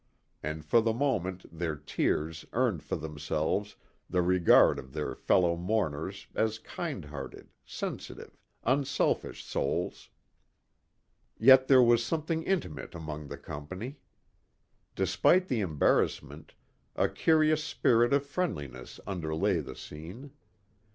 And 0.41 0.65
for 0.65 0.81
the 0.81 0.95
moment 0.95 1.45
their 1.55 1.75
tears 1.75 2.43
earned 2.53 2.81
for 2.81 2.95
themselves 2.95 3.75
the 4.09 4.23
regard 4.23 4.79
of 4.79 4.93
their 4.93 5.13
fellow 5.13 5.55
mourners 5.55 6.25
as 6.33 6.57
kind 6.57 7.05
hearted, 7.05 7.49
sensitive, 7.63 8.35
unselfish 8.63 9.45
souls. 9.45 10.09
Yet 11.37 11.67
there 11.67 11.83
was 11.83 12.03
something 12.03 12.41
intimate 12.41 12.95
among 12.95 13.27
the 13.27 13.37
company. 13.37 13.99
Despite 14.95 15.47
the 15.49 15.59
embarrassment, 15.59 16.55
a 16.95 17.07
curious 17.07 17.63
spirit 17.63 18.11
of 18.11 18.25
friendliness 18.25 18.99
underlay 19.05 19.59
the 19.59 19.75
scene. 19.75 20.31